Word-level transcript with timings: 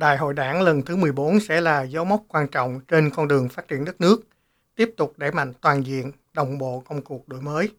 Đại 0.00 0.16
hội 0.16 0.34
đảng 0.34 0.62
lần 0.62 0.82
thứ 0.82 0.96
14 0.96 1.40
sẽ 1.40 1.60
là 1.60 1.82
dấu 1.82 2.04
mốc 2.04 2.22
quan 2.28 2.48
trọng 2.48 2.80
trên 2.88 3.10
con 3.10 3.28
đường 3.28 3.48
phát 3.48 3.68
triển 3.68 3.84
đất 3.84 4.00
nước, 4.00 4.20
tiếp 4.76 4.94
tục 4.96 5.14
đẩy 5.16 5.32
mạnh 5.32 5.52
toàn 5.60 5.86
diện, 5.86 6.12
đồng 6.32 6.58
bộ 6.58 6.82
công 6.88 7.02
cuộc 7.02 7.28
đổi 7.28 7.40
mới. 7.40 7.70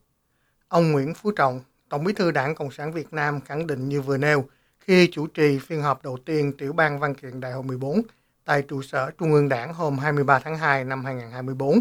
Ông 0.68 0.92
Nguyễn 0.92 1.13
Phú 1.13 1.31
Trọng, 1.31 1.62
Tổng 1.89 2.04
bí 2.04 2.13
thư 2.13 2.31
Đảng 2.31 2.55
Cộng 2.55 2.71
sản 2.71 2.94
Việt 2.94 3.13
Nam 3.13 3.42
khẳng 3.42 3.68
định 3.68 3.89
như 3.89 4.02
vừa 4.02 4.18
nêu 4.18 4.46
khi 4.79 5.10
chủ 5.12 5.28
trì 5.28 5.60
phiên 5.60 5.81
họp 5.81 6.04
đầu 6.04 6.18
tiên 6.26 6.54
tiểu 6.57 6.73
ban 6.73 6.99
văn 6.99 7.15
kiện 7.15 7.39
Đại 7.39 7.52
hội 7.52 7.63
14 7.63 8.02
tại 8.45 8.61
trụ 8.61 8.81
sở 8.81 9.11
Trung 9.11 9.33
ương 9.33 9.49
Đảng 9.49 9.73
hôm 9.73 9.97
23 9.97 10.39
tháng 10.39 10.57
2 10.57 10.83
năm 10.83 11.05
2024. 11.05 11.79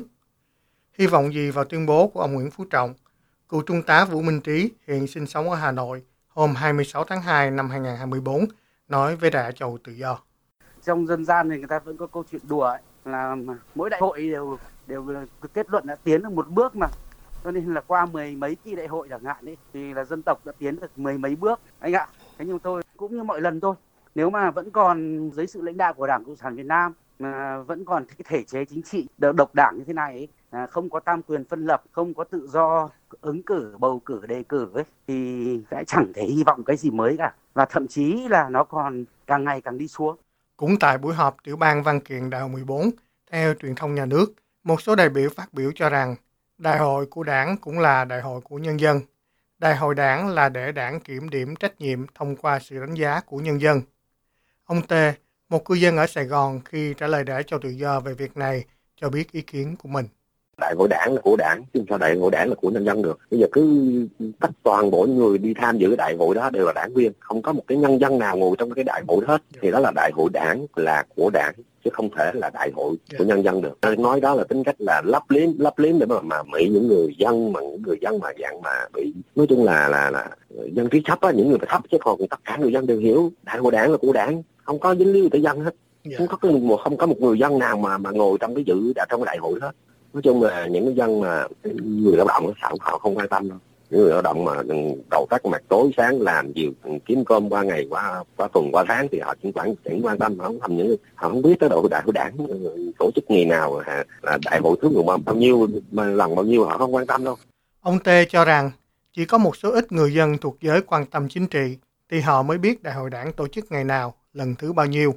Hy 0.99 1.07
vọng 1.07 1.35
gì 1.35 1.51
vào 1.51 1.65
tuyên 1.65 1.87
bố 1.87 2.09
của 2.09 2.21
ông 2.21 2.35
Nguyễn 2.35 2.51
Phú 2.51 2.65
Trọng, 2.71 2.95
cựu 3.49 3.63
trung 3.63 3.83
tá 3.83 4.05
Vũ 4.05 4.23
Minh 4.23 4.41
Trí 4.41 4.71
hiện 4.87 5.07
sinh 5.07 5.27
sống 5.27 5.51
ở 5.51 5.57
Hà 5.57 5.73
Nội 5.73 6.03
hôm 6.29 6.55
26 6.55 7.05
tháng 7.05 7.23
2 7.23 7.51
năm 7.51 7.71
2024 7.71 8.47
nói 8.89 9.17
với 9.17 9.31
Đài 9.31 9.53
Châu 9.53 9.79
Tự 9.85 9.93
Do. 9.93 10.19
Trong 10.91 11.07
dân 11.07 11.25
gian 11.25 11.51
thì 11.51 11.59
người 11.59 11.67
ta 11.69 11.79
vẫn 11.79 11.97
có 11.97 12.07
câu 12.07 12.25
chuyện 12.31 12.43
đùa 12.49 12.63
ấy, 12.63 12.81
là 13.05 13.37
mỗi 13.75 13.91
đại 13.91 14.01
hội 14.01 14.23
đều 14.23 14.59
đều 14.87 15.07
kết 15.55 15.71
luận 15.71 15.87
đã 15.87 15.97
tiến 16.05 16.23
được 16.23 16.33
một 16.33 16.49
bước 16.49 16.77
mà. 16.77 16.87
Cho 17.45 17.51
nên 17.51 17.75
là 17.75 17.81
qua 17.81 18.07
mười 18.07 18.37
mấy 18.37 18.55
kỳ 18.55 18.75
đại 18.75 18.87
hội 18.87 19.09
chẳng 19.11 19.25
hạn 19.25 19.45
ấy 19.45 19.57
thì 19.73 19.95
là 19.95 20.05
dân 20.05 20.23
tộc 20.23 20.47
đã 20.47 20.53
tiến 20.59 20.81
được 20.81 20.99
mười 20.99 21.19
mấy 21.19 21.37
bước. 21.37 21.61
Anh 21.79 21.93
ạ 21.93 22.07
thế 22.39 22.45
nhưng 22.45 22.59
tôi 22.59 22.83
cũng 22.97 23.17
như 23.17 23.23
mọi 23.23 23.41
lần 23.41 23.61
thôi 23.61 23.75
nếu 24.15 24.31
mà 24.31 24.51
vẫn 24.51 24.71
còn 24.71 25.31
dưới 25.31 25.47
sự 25.47 25.63
lãnh 25.63 25.77
đạo 25.77 25.95
của 25.95 26.07
đảng 26.07 26.25
cộng 26.25 26.37
sản 26.37 26.57
việt 26.57 26.67
nam 26.67 26.93
mà 27.19 27.59
vẫn 27.59 27.85
còn 27.85 28.05
cái 28.05 28.17
thể 28.25 28.43
chế 28.43 28.65
chính 28.65 28.83
trị 28.83 29.09
độc 29.19 29.55
đảng 29.55 29.79
như 29.79 29.85
thế 29.85 29.93
này 29.93 30.13
ấy, 30.13 30.29
à, 30.51 30.67
không 30.67 30.91
có 30.91 31.01
tam 31.01 31.23
quyền 31.23 31.45
phân 31.45 31.67
lập 31.67 31.83
không 31.93 32.15
có 32.15 32.25
tự 32.25 32.47
do 32.47 32.91
ứng 33.21 33.43
cử 33.43 33.77
bầu 33.79 34.01
cử 34.05 34.21
đề 34.27 34.43
cử 34.43 34.69
ấy 34.75 34.85
thì 35.07 35.61
sẽ 35.71 35.85
chẳng 35.87 36.13
thể 36.15 36.25
hy 36.25 36.43
vọng 36.45 36.65
cái 36.65 36.77
gì 36.77 36.91
mới 36.91 37.17
cả. 37.17 37.35
Và 37.55 37.65
thậm 37.65 37.87
chí 37.87 38.29
là 38.29 38.49
nó 38.49 38.65
còn 38.65 39.05
càng 39.27 39.45
ngày 39.45 39.61
càng 39.61 39.79
đi 39.79 39.89
xuống 39.89 40.17
cũng 40.61 40.79
tại 40.79 40.99
buổi 40.99 41.15
họp 41.15 41.37
tiểu 41.45 41.57
ban 41.57 41.83
văn 41.83 42.01
kiện 42.01 42.31
đại 42.31 42.41
hội 42.41 42.51
14 42.51 42.91
theo 43.31 43.55
truyền 43.55 43.75
thông 43.75 43.95
nhà 43.95 44.07
nước, 44.07 44.35
một 44.65 44.83
số 44.83 44.95
đại 44.95 45.09
biểu 45.09 45.31
phát 45.37 45.55
biểu 45.55 45.73
cho 45.75 45.89
rằng 45.89 46.17
đại 46.59 46.79
hội 46.79 47.07
của 47.07 47.23
đảng 47.23 47.57
cũng 47.57 47.79
là 47.79 48.05
đại 48.05 48.21
hội 48.21 48.41
của 48.41 48.59
nhân 48.59 48.81
dân. 48.81 49.01
Đại 49.59 49.77
hội 49.77 49.95
đảng 49.95 50.29
là 50.29 50.49
để 50.49 50.73
đảng 50.73 51.01
kiểm 51.01 51.29
điểm 51.31 51.57
trách 51.57 51.81
nhiệm 51.81 52.07
thông 52.15 52.37
qua 52.37 52.59
sự 52.59 52.81
đánh 52.81 52.95
giá 52.95 53.21
của 53.21 53.37
nhân 53.37 53.61
dân. 53.61 53.83
Ông 54.65 54.83
T, 54.83 54.93
một 55.49 55.65
cư 55.65 55.75
dân 55.75 55.97
ở 55.97 56.07
Sài 56.07 56.25
Gòn 56.25 56.61
khi 56.65 56.95
trả 56.95 57.07
lời 57.07 57.25
để 57.25 57.43
cho 57.47 57.59
tự 57.59 57.69
do 57.69 58.01
về 58.01 58.15
việc 58.15 58.37
này, 58.37 58.65
cho 58.97 59.11
biết 59.11 59.33
ý 59.33 59.43
kiến 59.43 59.77
của 59.77 59.89
mình 59.89 60.07
đại 60.61 60.75
hội 60.79 60.89
đảng 60.89 61.15
là 61.15 61.21
của 61.21 61.37
đảng 61.37 61.65
chứ 61.73 61.83
sao 61.89 61.99
đại 61.99 62.17
hội 62.17 62.31
đảng 62.31 62.49
là 62.49 62.55
của 62.55 62.71
nhân 62.71 62.85
dân 62.85 63.03
được. 63.03 63.19
Bây 63.31 63.41
giờ 63.41 63.47
cứ 63.53 63.83
tất 64.41 64.51
toàn 64.63 64.91
bộ 64.91 65.07
người 65.07 65.39
đi 65.39 65.55
tham 65.55 65.79
dự 65.79 65.89
cái 65.89 65.97
đại 65.97 66.17
hội 66.19 66.35
đó 66.35 66.51
đều 66.51 66.67
là 66.67 66.73
đảng 66.73 66.95
viên. 66.95 67.13
Không 67.21 67.43
có 67.43 67.53
một 67.53 67.63
cái 67.67 67.79
nhân 67.79 68.01
dân 68.01 68.19
nào 68.19 68.37
ngồi 68.37 68.57
trong 68.59 68.71
cái 68.71 68.85
đại 68.85 69.03
hội 69.09 69.25
hết. 69.27 69.43
Thì 69.61 69.71
đó 69.71 69.81
là 69.81 69.93
đại 69.95 70.11
hội 70.15 70.31
đảng 70.33 70.67
là 70.77 71.05
của 71.17 71.31
đảng 71.31 71.55
chứ 71.85 71.91
không 71.93 72.11
thể 72.17 72.31
là 72.35 72.51
đại 72.55 72.71
hội 72.75 72.97
của 73.19 73.25
nhân 73.25 73.45
dân 73.45 73.63
được. 73.63 73.79
Nói 73.99 74.21
đó 74.21 74.35
là 74.35 74.45
tính 74.45 74.65
cách 74.65 74.77
là 74.79 75.03
lấp 75.05 75.23
liếm 75.29 75.49
lấp 75.59 75.79
liếm 75.79 75.99
để 75.99 76.07
mà 76.07 76.21
mà 76.21 76.43
bị 76.53 76.69
những 76.69 76.89
người 76.89 77.15
dân 77.19 77.53
mà 77.53 77.61
những 77.61 77.83
người 77.83 77.97
dân 78.01 78.19
mà 78.19 78.29
dạng 78.43 78.63
mà 78.63 78.87
bị 78.95 79.15
nói 79.37 79.47
chung 79.47 79.65
là 79.65 79.89
là 79.89 80.11
là 80.11 80.29
dân 80.73 80.89
trí 80.89 81.03
thấp 81.05 81.21
á 81.21 81.31
những 81.31 81.49
người 81.49 81.59
thấp 81.69 81.83
chứ 81.91 81.99
còn 82.01 82.29
tất 82.31 82.41
cả 82.45 82.57
người 82.57 82.73
dân 82.73 82.87
đều 82.87 82.99
hiểu 82.99 83.33
đại 83.43 83.59
hội 83.59 83.73
đảng 83.73 83.91
là 83.91 83.97
của 83.97 84.13
đảng. 84.13 84.43
Không 84.65 84.79
có 84.79 84.95
dính 84.95 85.13
líu 85.13 85.29
tới 85.29 85.43
dân 85.43 85.61
hết. 85.61 85.75
Không 86.19 86.27
có 86.27 86.49
một 86.51 86.77
không 86.77 86.97
có 86.97 87.07
một 87.07 87.17
người 87.21 87.39
dân 87.39 87.59
nào 87.59 87.77
mà 87.77 87.99
mà 87.99 88.11
ngồi 88.11 88.39
trong 88.41 88.55
cái 88.55 88.65
dự 88.65 88.93
trong 89.11 89.21
cái 89.21 89.27
đại 89.27 89.39
hội 89.39 89.59
hết 89.63 89.73
nói 90.13 90.23
chung 90.23 90.43
là 90.43 90.67
những 90.67 90.85
cái 90.85 90.95
dân 90.95 91.21
mà 91.21 91.47
người 91.83 92.17
lao 92.17 92.27
động 92.27 92.53
họ 92.61 92.75
họ 92.81 92.99
không 92.99 93.17
quan 93.19 93.29
tâm 93.29 93.49
đâu. 93.49 93.59
Những 93.91 94.01
người 94.01 94.11
lao 94.11 94.23
động 94.23 94.45
mà 94.45 94.63
đầu 95.11 95.27
tắt 95.31 95.47
mặt 95.47 95.63
tối 95.69 95.91
sáng 95.97 96.21
làm 96.21 96.53
nhiều 96.53 96.71
kiếm 97.07 97.25
cơm 97.25 97.51
qua 97.51 97.63
ngày 97.63 97.87
qua 97.91 98.25
qua 98.37 98.49
tuần 98.53 98.73
qua 98.73 98.85
tháng 98.89 99.09
thì 99.13 99.21
họ 99.21 99.35
chỉ 99.43 99.53
quản 99.53 99.75
chẳng 99.85 100.01
quan 100.03 100.19
tâm. 100.19 100.39
Họ 100.39 100.45
không 100.45 100.61
làm 100.61 100.77
những 100.77 100.97
họ 101.15 101.29
không 101.29 101.43
biết 101.43 101.55
tới 101.61 101.69
độ 101.69 101.89
đại 101.91 102.03
hội 102.05 102.13
đảng 102.13 102.33
tổ 102.99 103.11
chức 103.15 103.25
ngày 103.29 103.45
nào 103.45 103.77
à, 103.77 104.05
là 104.23 104.39
đại 104.45 104.61
hội 104.61 104.77
thứ 104.83 105.03
bao, 105.07 105.19
bao 105.19 105.35
nhiêu 105.35 105.69
mà 105.91 106.05
lần 106.05 106.35
bao 106.35 106.45
nhiêu 106.45 106.65
họ 106.65 106.79
không 106.79 106.95
quan 106.95 107.07
tâm 107.07 107.25
đâu. 107.25 107.37
Ông 107.81 107.99
Tê 107.99 108.25
cho 108.25 108.45
rằng 108.45 108.71
chỉ 109.13 109.25
có 109.25 109.39
một 109.39 109.57
số 109.57 109.71
ít 109.73 109.93
người 109.93 110.15
dân 110.15 110.39
thuộc 110.39 110.57
giới 110.61 110.83
quan 110.83 111.07
tâm 111.07 111.29
chính 111.29 111.47
trị 111.47 111.77
thì 112.11 112.21
họ 112.21 112.43
mới 112.43 112.59
biết 112.59 112.83
đại 112.83 112.95
hội 112.95 113.11
đảng 113.11 113.33
tổ 113.33 113.49
chức 113.49 113.73
ngày 113.73 113.85
nào 113.85 114.15
lần 114.33 114.55
thứ 114.55 114.73
bao 114.73 114.87
nhiêu. 114.87 115.15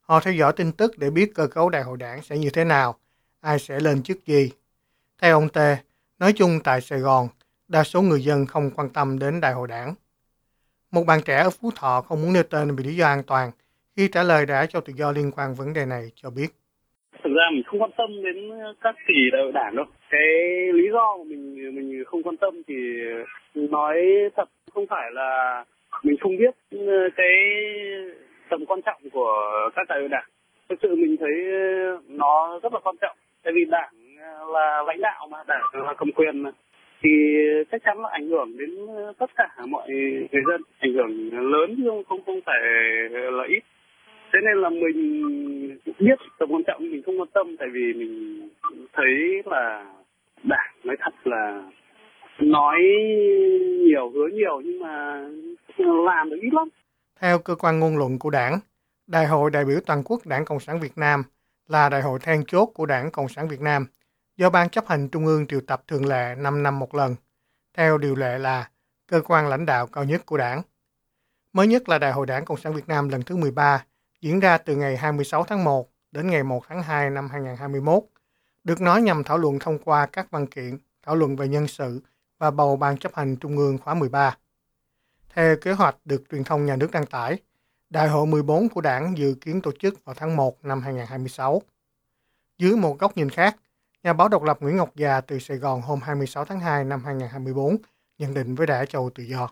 Họ 0.00 0.20
theo 0.20 0.34
dõi 0.34 0.52
tin 0.52 0.72
tức 0.72 0.98
để 0.98 1.10
biết 1.10 1.34
cơ 1.34 1.46
cấu 1.46 1.68
đại 1.68 1.82
hội 1.82 1.96
đảng 1.96 2.22
sẽ 2.22 2.38
như 2.38 2.50
thế 2.50 2.64
nào 2.64 2.94
ai 3.44 3.58
sẽ 3.58 3.80
lên 3.80 4.02
chức 4.02 4.26
gì. 4.26 4.50
Theo 5.22 5.34
ông 5.36 5.48
Tê, 5.48 5.76
nói 6.18 6.32
chung 6.36 6.50
tại 6.64 6.80
Sài 6.80 6.98
Gòn, 6.98 7.28
đa 7.68 7.84
số 7.84 8.02
người 8.02 8.20
dân 8.20 8.46
không 8.46 8.70
quan 8.76 8.88
tâm 8.88 9.18
đến 9.18 9.40
đại 9.40 9.52
hội 9.52 9.68
đảng. 9.68 9.94
Một 10.92 11.04
bạn 11.06 11.20
trẻ 11.26 11.36
ở 11.36 11.50
Phú 11.50 11.70
Thọ 11.76 12.00
không 12.00 12.22
muốn 12.22 12.32
nêu 12.32 12.42
tên 12.42 12.76
vì 12.76 12.84
lý 12.84 12.96
do 12.96 13.06
an 13.06 13.22
toàn 13.26 13.50
khi 13.96 14.08
trả 14.08 14.22
lời 14.22 14.46
đã 14.46 14.66
cho 14.66 14.80
tự 14.80 14.92
do 14.96 15.12
liên 15.12 15.30
quan 15.36 15.54
vấn 15.54 15.72
đề 15.74 15.86
này 15.86 16.10
cho 16.14 16.30
biết. 16.30 16.46
Thực 17.24 17.32
ra 17.36 17.44
mình 17.52 17.62
không 17.66 17.82
quan 17.82 17.90
tâm 17.98 18.22
đến 18.24 18.36
các 18.80 18.94
kỳ 19.06 19.14
đại 19.32 19.42
hội 19.42 19.52
đảng 19.52 19.76
đâu. 19.76 19.86
Cái 20.10 20.22
lý 20.72 20.84
do 20.92 21.16
mà 21.18 21.24
mình 21.24 21.74
mình 21.74 22.04
không 22.06 22.22
quan 22.22 22.36
tâm 22.36 22.62
thì 22.68 22.74
nói 23.54 23.96
thật 24.36 24.48
không 24.74 24.86
phải 24.90 25.10
là 25.12 25.64
mình 26.02 26.16
không 26.20 26.36
biết 26.36 26.78
cái 27.16 27.34
tầm 28.50 28.66
quan 28.66 28.80
trọng 28.82 29.02
của 29.12 29.36
các 29.76 29.88
đại 29.88 29.98
hội 30.00 30.08
đảng. 30.08 30.28
Thực 30.68 30.78
sự 30.82 30.96
mình 30.96 31.16
thấy 31.20 31.34
nó 32.08 32.60
rất 32.62 32.72
là 32.72 32.80
quan 32.84 32.96
trọng 33.00 33.13
vì 33.54 33.64
đảng 33.64 33.94
à, 34.18 34.32
là 34.52 34.82
lãnh 34.86 35.00
đạo 35.00 35.28
mà, 35.30 35.38
đảng 35.46 35.62
là 35.72 35.94
cầm 35.98 36.12
quyền 36.12 36.38
mà, 36.38 36.50
thì 37.02 37.10
chắc 37.72 37.82
chắn 37.84 38.00
là 38.00 38.08
ảnh 38.12 38.28
hưởng 38.28 38.56
đến 38.58 38.70
tất 39.18 39.30
cả 39.36 39.48
mọi 39.68 39.88
người 39.88 40.42
dân, 40.48 40.62
ảnh 40.78 40.94
hưởng 40.94 41.50
lớn 41.52 41.74
chứ 41.76 41.90
không 42.08 42.24
không 42.26 42.40
phải 42.46 42.60
là 43.10 43.44
ít. 43.48 43.62
Thế 44.32 44.38
nên 44.46 44.62
là 44.62 44.68
mình 44.68 45.78
biết 45.98 46.18
tầm 46.38 46.48
quan 46.52 46.62
trọng, 46.66 46.80
mình 46.80 47.02
không 47.06 47.20
quan 47.20 47.28
tâm, 47.34 47.56
tại 47.58 47.68
vì 47.72 47.92
mình 47.92 48.48
thấy 48.92 49.42
là 49.44 49.94
đảng 50.42 50.74
nói 50.84 50.96
thật 51.00 51.14
là 51.24 51.62
nói 52.40 52.78
nhiều, 53.80 54.10
hứa 54.14 54.28
nhiều, 54.32 54.60
nhưng 54.64 54.80
mà 54.80 55.24
làm 55.78 56.30
được 56.30 56.38
ít 56.42 56.50
lắm. 56.52 56.68
Theo 57.20 57.38
cơ 57.38 57.54
quan 57.54 57.80
ngôn 57.80 57.96
luận 57.96 58.18
của 58.18 58.30
đảng, 58.30 58.58
đại 59.06 59.26
hội 59.26 59.50
đại 59.50 59.64
biểu 59.64 59.76
toàn 59.86 60.02
quốc 60.04 60.20
đảng 60.26 60.44
cộng 60.44 60.60
sản 60.60 60.80
việt 60.82 60.92
nam 60.96 61.22
là 61.68 61.88
đại 61.88 62.02
hội 62.02 62.18
then 62.18 62.44
chốt 62.46 62.66
của 62.74 62.86
Đảng 62.86 63.10
Cộng 63.10 63.28
sản 63.28 63.48
Việt 63.48 63.60
Nam, 63.60 63.86
do 64.36 64.50
Ban 64.50 64.68
chấp 64.68 64.88
hành 64.88 65.08
Trung 65.08 65.26
ương 65.26 65.46
triệu 65.46 65.60
tập 65.60 65.82
thường 65.88 66.06
lệ 66.06 66.34
5 66.38 66.62
năm 66.62 66.78
một 66.78 66.94
lần, 66.94 67.16
theo 67.74 67.98
điều 67.98 68.14
lệ 68.14 68.38
là 68.38 68.68
cơ 69.06 69.20
quan 69.24 69.48
lãnh 69.48 69.66
đạo 69.66 69.86
cao 69.86 70.04
nhất 70.04 70.26
của 70.26 70.36
đảng. 70.36 70.62
Mới 71.52 71.66
nhất 71.66 71.88
là 71.88 71.98
Đại 71.98 72.12
hội 72.12 72.26
Đảng 72.26 72.44
Cộng 72.44 72.60
sản 72.60 72.74
Việt 72.74 72.88
Nam 72.88 73.08
lần 73.08 73.22
thứ 73.22 73.36
13, 73.36 73.84
diễn 74.20 74.40
ra 74.40 74.58
từ 74.58 74.76
ngày 74.76 74.96
26 74.96 75.44
tháng 75.44 75.64
1 75.64 75.90
đến 76.12 76.30
ngày 76.30 76.42
1 76.42 76.64
tháng 76.68 76.82
2 76.82 77.10
năm 77.10 77.28
2021, 77.30 78.02
được 78.64 78.80
nói 78.80 79.02
nhằm 79.02 79.24
thảo 79.24 79.38
luận 79.38 79.58
thông 79.58 79.78
qua 79.78 80.06
các 80.06 80.30
văn 80.30 80.46
kiện, 80.46 80.78
thảo 81.02 81.16
luận 81.16 81.36
về 81.36 81.48
nhân 81.48 81.68
sự 81.68 82.00
và 82.38 82.50
bầu 82.50 82.76
Ban 82.76 82.96
chấp 82.96 83.14
hành 83.14 83.36
Trung 83.36 83.56
ương 83.56 83.78
khóa 83.78 83.94
13. 83.94 84.36
Theo 85.34 85.56
kế 85.56 85.72
hoạch 85.72 85.96
được 86.04 86.24
truyền 86.30 86.44
thông 86.44 86.66
nhà 86.66 86.76
nước 86.76 86.90
đăng 86.90 87.06
tải, 87.06 87.38
Đại 87.94 88.08
hội 88.08 88.26
14 88.26 88.68
của 88.68 88.80
đảng 88.80 89.18
dự 89.18 89.34
kiến 89.40 89.60
tổ 89.62 89.72
chức 89.80 90.04
vào 90.04 90.14
tháng 90.14 90.36
1 90.36 90.64
năm 90.64 90.82
2026. 90.82 91.62
Dưới 92.58 92.76
một 92.76 92.98
góc 92.98 93.16
nhìn 93.16 93.30
khác, 93.30 93.56
nhà 94.02 94.12
báo 94.12 94.28
độc 94.28 94.42
lập 94.42 94.58
Nguyễn 94.60 94.76
Ngọc 94.76 94.96
Già 94.96 95.20
từ 95.20 95.38
Sài 95.38 95.56
Gòn 95.56 95.82
hôm 95.82 96.00
26 96.00 96.44
tháng 96.44 96.60
2 96.60 96.84
năm 96.84 97.04
2024 97.04 97.76
nhận 98.18 98.34
định 98.34 98.54
với 98.54 98.66
Đảng 98.66 98.86
Châu 98.86 99.10
Tự 99.14 99.22
Do. 99.22 99.48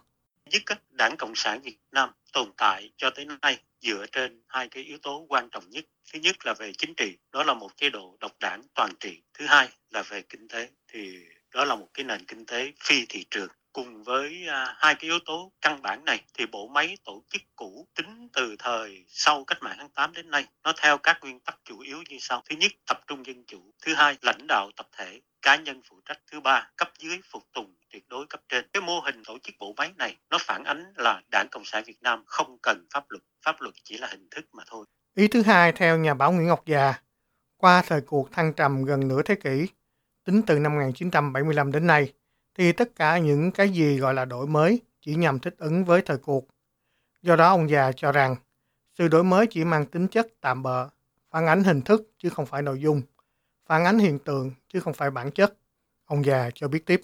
Nhất 0.50 0.62
Đảng 0.91 1.16
Cộng 1.16 1.32
sản 1.34 1.60
Việt 1.60 1.78
Nam 1.92 2.10
tồn 2.32 2.52
tại 2.56 2.91
cho 2.97 3.10
tới 3.14 3.26
nay 3.42 3.58
dựa 3.81 4.06
trên 4.12 4.42
hai 4.48 4.69
cái 4.69 4.82
yếu 4.82 4.98
tố 5.02 5.26
quan 5.28 5.48
trọng 5.50 5.70
nhất. 5.70 5.84
Thứ 6.12 6.19
nhất 6.19 6.47
là 6.47 6.54
về 6.54 6.72
chính 6.78 6.94
trị, 6.94 7.16
đó 7.32 7.44
là 7.44 7.54
một 7.54 7.76
chế 7.76 7.91
độ 7.91 8.16
độc 8.20 8.32
đảng 8.41 8.62
toàn 8.75 8.91
trị. 9.00 9.22
Thứ 9.38 9.47
hai 9.47 9.69
là 9.91 10.02
về 10.02 10.22
kinh 10.22 10.48
tế, 10.48 10.69
thì 10.88 11.19
đó 11.54 11.64
là 11.64 11.75
một 11.75 11.88
cái 11.94 12.04
nền 12.04 12.25
kinh 12.25 12.47
tế 12.47 12.72
phi 12.84 13.06
thị 13.08 13.26
trường 13.31 13.48
cùng 13.72 14.03
với 14.03 14.47
à, 14.49 14.75
hai 14.78 14.94
cái 14.94 15.10
yếu 15.10 15.19
tố 15.27 15.53
căn 15.60 15.83
bản 15.83 16.05
này 16.05 16.21
thì 16.34 16.47
bộ 16.53 16.69
máy 16.69 16.97
tổ 17.05 17.22
chức 17.28 17.43
cũ 17.56 17.87
tính 17.94 18.28
từ 18.33 18.56
thời 18.59 19.05
sau 19.09 19.44
cách 19.44 19.59
mạng 19.62 19.77
tháng 19.78 19.88
8 19.88 20.12
đến 20.12 20.31
nay 20.31 20.47
nó 20.65 20.72
theo 20.82 20.99
các 20.99 21.19
nguyên 21.23 21.41
tắc 21.41 21.58
chủ 21.64 21.79
yếu 21.79 22.02
như 22.08 22.17
sau. 22.20 22.43
Thứ 22.50 22.56
nhất 22.56 22.73
tập 22.87 23.00
trung 23.06 23.26
dân 23.26 23.44
chủ. 23.46 23.73
Thứ 23.82 23.94
hai 23.94 24.17
lãnh 24.23 24.46
đạo 24.49 24.70
tập 24.76 24.87
thể 24.96 25.20
cá 25.43 25.56
nhân 25.56 25.82
phụ 25.91 26.00
trách. 26.05 26.19
Thứ 26.32 26.41
ba 26.41 26.70
cấp 26.76 26.91
dưới 26.99 27.20
phục 27.32 27.43
tùng 27.52 27.75
tuyệt 27.93 28.08
đối 28.08 28.26
cấp 28.26 28.41
trên. 28.49 28.64
Cái 28.73 28.82
mô 28.82 29.00
hình 29.00 29.23
tổ 29.25 29.38
chức 29.43 29.55
bộ 29.58 29.75
máy 29.76 29.93
này 29.99 30.17
nó 30.31 30.38
phản 30.41 30.64
ánh 30.64 30.93
là 30.96 31.23
đảng 31.31 31.46
cộng 31.50 31.64
sản 31.64 31.85
việt 31.87 32.02
nam 32.02 32.23
không 32.26 32.58
cần 32.62 32.87
pháp 32.94 33.05
luật. 33.08 33.23
Pháp 33.44 33.61
luật 33.61 33.75
chỉ 33.85 33.99
là 33.99 34.08
hình 34.11 34.29
thức 34.31 34.44
mà 34.52 34.62
thôi. 34.67 34.87
Ý 35.14 35.29
thứ 35.29 35.43
hai 35.43 35.73
theo 35.73 35.99
nhà 35.99 36.14
báo 36.14 36.32
nguyễn 36.32 36.46
ngọc 36.46 36.67
già 36.67 36.94
qua 37.56 37.82
thời 37.87 38.00
cuộc 38.00 38.32
thăng 38.32 38.52
trầm 38.55 38.85
gần 38.85 39.08
nửa 39.08 39.23
thế 39.23 39.35
kỷ 39.35 39.69
tính 40.25 40.43
từ 40.46 40.58
năm 40.58 40.73
1975 40.73 41.73
đến 41.73 41.87
nay 41.87 42.12
thì 42.54 42.72
tất 42.72 42.96
cả 42.96 43.19
những 43.19 43.50
cái 43.52 43.69
gì 43.69 43.99
gọi 43.99 44.14
là 44.14 44.25
đổi 44.25 44.46
mới 44.46 44.81
chỉ 45.00 45.14
nhằm 45.14 45.38
thích 45.38 45.54
ứng 45.58 45.84
với 45.84 46.02
thời 46.02 46.19
cuộc. 46.19 46.49
Do 47.22 47.37
đó 47.37 47.49
ông 47.49 47.70
già 47.70 47.93
cho 47.93 48.12
rằng 48.12 48.37
sự 48.99 49.08
đổi 49.08 49.25
mới 49.25 49.46
chỉ 49.46 49.64
mang 49.64 49.87
tính 49.87 50.08
chất 50.08 50.26
tạm 50.40 50.62
bợ, 50.62 50.88
phản 51.31 51.46
ánh 51.46 51.64
hình 51.64 51.82
thức 51.82 52.12
chứ 52.19 52.28
không 52.31 52.46
phải 52.46 52.62
nội 52.62 52.81
dung, 52.81 53.02
phản 53.66 53.84
ánh 53.84 53.99
hiện 53.99 54.19
tượng 54.19 54.50
chứ 54.69 54.81
không 54.81 54.94
phải 54.94 55.10
bản 55.10 55.31
chất. 55.31 55.54
Ông 56.04 56.25
già 56.25 56.50
cho 56.54 56.69
biết 56.69 56.87
tiếp. 56.87 57.00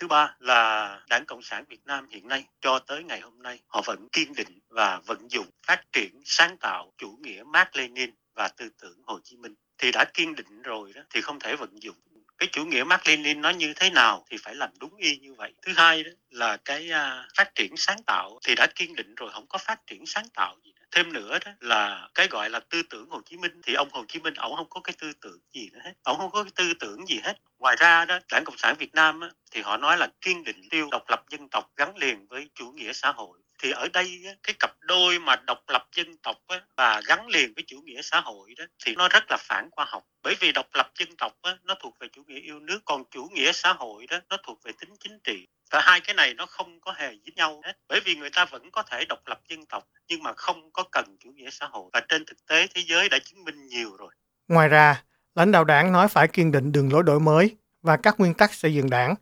Thứ 0.00 0.08
ba 0.08 0.36
là 0.38 1.00
Đảng 1.08 1.26
Cộng 1.26 1.42
sản 1.42 1.64
Việt 1.68 1.86
Nam 1.86 2.06
hiện 2.10 2.28
nay 2.28 2.44
cho 2.60 2.78
tới 2.78 3.04
ngày 3.04 3.20
hôm 3.20 3.42
nay 3.42 3.60
họ 3.66 3.82
vẫn 3.86 4.08
kiên 4.12 4.32
định 4.34 4.58
và 4.68 5.00
vận 5.06 5.30
dụng 5.30 5.46
phát 5.66 5.92
triển 5.92 6.20
sáng 6.24 6.56
tạo 6.56 6.92
chủ 6.98 7.18
nghĩa 7.20 7.42
Mark 7.46 7.76
Lenin 7.76 8.10
và 8.34 8.48
tư 8.48 8.68
tưởng 8.82 9.02
Hồ 9.04 9.18
Chí 9.24 9.36
Minh 9.36 9.54
thì 9.78 9.92
đã 9.92 10.04
kiên 10.14 10.34
định 10.34 10.62
rồi 10.62 10.92
đó 10.94 11.02
thì 11.10 11.20
không 11.20 11.38
thể 11.40 11.56
vận 11.56 11.82
dụng 11.82 11.96
cái 12.40 12.48
chủ 12.52 12.64
nghĩa 12.64 12.84
Mark 12.84 13.06
Lenin 13.06 13.40
nó 13.40 13.50
như 13.50 13.72
thế 13.76 13.90
nào 13.90 14.24
thì 14.30 14.36
phải 14.42 14.54
làm 14.54 14.70
đúng 14.80 14.96
y 14.96 15.16
như 15.16 15.34
vậy 15.34 15.52
thứ 15.62 15.72
hai 15.76 16.02
đó 16.02 16.10
là 16.30 16.56
cái 16.56 16.90
uh, 16.90 17.26
phát 17.36 17.54
triển 17.54 17.76
sáng 17.76 18.02
tạo 18.06 18.38
thì 18.44 18.54
đã 18.54 18.66
kiên 18.74 18.96
định 18.96 19.14
rồi 19.14 19.30
không 19.32 19.46
có 19.46 19.58
phát 19.58 19.86
triển 19.86 20.06
sáng 20.06 20.28
tạo 20.34 20.56
gì 20.64 20.72
nữa 20.72 20.79
thêm 20.92 21.12
nữa 21.12 21.38
đó 21.44 21.52
là 21.60 22.08
cái 22.14 22.28
gọi 22.30 22.50
là 22.50 22.60
tư 22.60 22.82
tưởng 22.82 23.10
Hồ 23.10 23.20
Chí 23.26 23.36
Minh 23.36 23.60
thì 23.62 23.74
ông 23.74 23.88
Hồ 23.92 24.04
Chí 24.08 24.20
Minh 24.20 24.34
ông 24.34 24.56
không 24.56 24.70
có 24.70 24.80
cái 24.80 24.94
tư 24.98 25.12
tưởng 25.20 25.38
gì 25.52 25.70
nữa 25.72 25.80
hết. 25.84 25.92
Ông 26.02 26.18
không 26.18 26.30
có 26.30 26.44
cái 26.44 26.52
tư 26.54 26.74
tưởng 26.80 27.06
gì 27.06 27.20
hết. 27.24 27.34
Ngoài 27.58 27.76
ra 27.78 28.04
đó 28.04 28.18
đảng 28.32 28.44
cộng 28.44 28.58
sản 28.58 28.76
Việt 28.78 28.94
Nam 28.94 29.20
á, 29.20 29.30
thì 29.50 29.60
họ 29.60 29.76
nói 29.76 29.96
là 29.96 30.08
kiên 30.20 30.44
định 30.44 30.68
tiêu 30.70 30.88
độc 30.90 31.02
lập 31.08 31.24
dân 31.30 31.48
tộc 31.48 31.70
gắn 31.76 31.96
liền 31.96 32.26
với 32.26 32.50
chủ 32.54 32.72
nghĩa 32.72 32.92
xã 32.92 33.12
hội. 33.12 33.38
Thì 33.62 33.70
ở 33.70 33.88
đây 33.92 34.22
cái 34.42 34.54
cặp 34.58 34.70
đôi 34.80 35.18
mà 35.18 35.36
độc 35.36 35.68
lập 35.68 35.86
dân 35.94 36.16
tộc 36.22 36.36
và 36.76 37.00
gắn 37.06 37.28
liền 37.28 37.54
với 37.54 37.64
chủ 37.66 37.80
nghĩa 37.80 38.02
xã 38.02 38.20
hội 38.20 38.54
đó 38.58 38.64
thì 38.84 38.94
nó 38.94 39.08
rất 39.08 39.24
là 39.30 39.36
phản 39.40 39.68
khoa 39.70 39.84
học. 39.84 40.04
Bởi 40.22 40.34
vì 40.40 40.52
độc 40.52 40.66
lập 40.74 40.90
dân 40.98 41.16
tộc 41.18 41.32
nó 41.62 41.74
thuộc 41.74 41.96
về 42.00 42.08
chủ 42.12 42.22
nghĩa 42.26 42.40
yêu 42.40 42.60
nước 42.60 42.80
còn 42.84 43.04
chủ 43.10 43.28
nghĩa 43.32 43.52
xã 43.52 43.72
hội 43.72 44.06
đó 44.06 44.18
nó 44.28 44.36
thuộc 44.42 44.62
về 44.64 44.72
tính 44.80 44.90
chính 45.00 45.18
trị 45.24 45.46
hai 45.78 46.00
cái 46.00 46.14
này 46.14 46.34
nó 46.34 46.46
không 46.46 46.80
có 46.80 46.92
hề 46.92 47.08
với 47.08 47.32
nhau 47.36 47.60
hết 47.64 47.72
bởi 47.88 48.00
vì 48.04 48.14
người 48.14 48.30
ta 48.30 48.44
vẫn 48.44 48.70
có 48.70 48.82
thể 48.82 49.04
độc 49.04 49.18
lập 49.26 49.40
dân 49.48 49.66
tộc 49.66 49.88
nhưng 50.08 50.22
mà 50.22 50.32
không 50.36 50.70
có 50.72 50.84
cần 50.92 51.16
chủ 51.20 51.30
nghĩa 51.30 51.50
xã 51.50 51.66
hội 51.66 51.90
và 51.92 52.00
trên 52.08 52.24
thực 52.24 52.46
tế 52.46 52.66
thế 52.74 52.82
giới 52.86 53.08
đã 53.08 53.18
chứng 53.24 53.44
minh 53.44 53.66
nhiều 53.66 53.96
rồi 53.98 54.10
ngoài 54.48 54.68
ra 54.68 55.02
lãnh 55.34 55.52
đạo 55.52 55.64
đảng 55.64 55.92
nói 55.92 56.08
phải 56.08 56.28
kiên 56.28 56.52
định 56.52 56.72
đường 56.72 56.92
lối 56.92 57.02
đổi 57.02 57.20
mới 57.20 57.56
và 57.82 57.96
các 57.96 58.20
nguyên 58.20 58.34
tắc 58.34 58.54
xây 58.54 58.74
dựng 58.74 58.90
đảng 58.90 59.14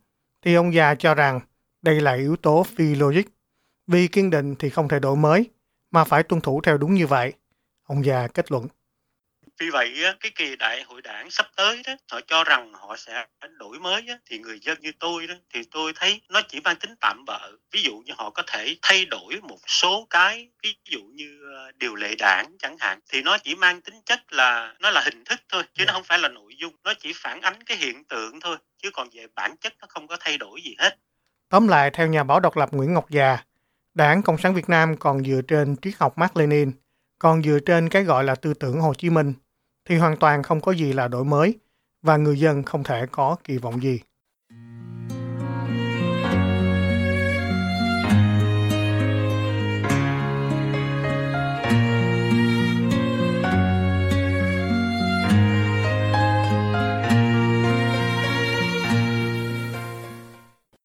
thì 0.43 0.55
ông 0.55 0.75
già 0.75 0.95
cho 0.95 1.15
rằng 1.15 1.41
đây 1.83 2.01
là 2.01 2.15
yếu 2.15 2.37
tố 2.37 2.63
phi 2.77 2.95
logic 2.95 3.23
vì 3.89 4.09
kiên 4.09 4.31
định 4.31 4.55
thì 4.59 4.71
không 4.71 4.89
thể 4.89 4.99
đổi 4.99 5.17
mới, 5.17 5.51
mà 5.91 6.05
phải 6.05 6.23
tuân 6.23 6.41
thủ 6.41 6.61
theo 6.61 6.79
đúng 6.79 6.95
như 6.95 7.07
vậy. 7.07 7.33
Ông 7.83 8.05
già 8.05 8.29
kết 8.35 8.53
luận. 8.53 8.67
Vì 9.59 9.71
vậy, 9.71 9.95
cái 10.21 10.33
kỳ 10.35 10.57
đại 10.57 10.83
hội 10.83 11.03
đảng 11.03 11.31
sắp 11.31 11.47
tới 11.57 11.83
đó, 11.87 11.93
họ 12.13 12.21
cho 12.27 12.45
rằng 12.45 12.73
họ 12.75 12.97
sẽ 12.97 13.27
đổi 13.59 13.79
mới 13.79 14.07
thì 14.27 14.39
người 14.39 14.61
dân 14.61 14.81
như 14.81 14.93
tôi 15.01 15.27
đó, 15.27 15.35
thì 15.55 15.61
tôi 15.71 15.93
thấy 15.97 16.21
nó 16.29 16.43
chỉ 16.49 16.61
mang 16.61 16.77
tính 16.77 16.95
tạm 17.01 17.25
bợ. 17.25 17.53
Ví 17.73 17.83
dụ 17.83 18.03
như 18.05 18.13
họ 18.17 18.31
có 18.31 18.43
thể 18.47 18.77
thay 18.83 19.05
đổi 19.05 19.41
một 19.43 19.59
số 19.67 20.07
cái, 20.11 20.49
ví 20.63 20.75
dụ 20.91 21.01
như 21.03 21.41
ờ, 21.57 21.73
điều 21.77 21.95
lệ 21.95 22.15
đảng 22.19 22.47
chẳng 22.59 22.77
hạn, 22.79 23.01
thì 23.11 23.23
nó 23.23 23.39
chỉ 23.39 23.55
mang 23.55 23.81
tính 23.81 24.01
chất 24.07 24.33
là 24.33 24.75
nó 24.81 24.91
là 24.91 25.01
hình 25.01 25.25
thức 25.25 25.41
thôi, 25.49 25.63
chứ 25.75 25.85
nó 25.85 25.91
dạ. 25.91 25.93
không 25.93 26.05
phải 26.05 26.19
là 26.19 26.29
nội 26.29 26.53
dung. 26.59 26.73
Nó 26.85 26.95
chỉ 26.95 27.13
phản 27.17 27.41
ánh 27.41 27.63
cái 27.63 27.77
hiện 27.77 28.05
tượng 28.05 28.41
thôi, 28.41 28.57
chứ 28.83 28.91
còn 28.93 29.09
về 29.13 29.27
bản 29.35 29.57
chất 29.57 29.75
nó 29.81 29.87
không 29.91 30.07
có 30.07 30.17
thay 30.21 30.39
đổi 30.39 30.61
gì 30.63 30.75
hết. 30.79 30.99
Tóm 31.49 31.69
lại, 31.69 31.91
theo 31.91 32.07
nhà 32.07 32.25
báo 32.25 32.41
độc 32.41 32.57
lập 32.57 32.69
Nguyễn 32.73 32.95
Ngọc 32.95 33.11
Già, 33.11 33.39
Đảng 33.95 34.23
Cộng 34.23 34.39
sản 34.39 34.55
Việt 34.55 34.69
Nam 34.69 34.97
còn 34.97 35.25
dựa 35.25 35.41
trên 35.49 35.77
triết 35.83 35.95
học 35.99 36.19
Mark 36.19 36.37
Lenin, 36.37 36.73
còn 37.19 37.43
dựa 37.43 37.59
trên 37.67 37.89
cái 37.89 38.05
gọi 38.05 38.25
là 38.25 38.35
tư 38.35 38.55
tưởng 38.55 38.81
Hồ 38.81 38.95
Chí 38.95 39.11
Minh, 39.11 39.35
thì 39.89 39.97
hoàn 39.97 40.17
toàn 40.17 40.43
không 40.43 40.61
có 40.61 40.73
gì 40.73 40.93
là 40.93 41.09
đổi 41.09 41.25
mới 41.25 41.59
và 42.03 42.17
người 42.17 42.39
dân 42.41 42.63
không 42.63 42.85
thể 42.85 43.07
có 43.13 43.37
kỳ 43.45 43.59
vọng 43.59 43.83
gì. 43.83 44.01